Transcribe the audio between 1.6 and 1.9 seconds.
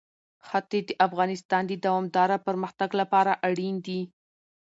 د